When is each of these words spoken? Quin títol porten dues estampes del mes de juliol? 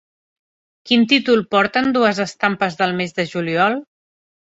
Quin 0.91 1.03
títol 1.11 1.43
porten 1.55 1.93
dues 1.97 2.21
estampes 2.23 2.79
del 2.79 2.95
mes 3.03 3.15
de 3.21 3.27
juliol? 3.35 3.77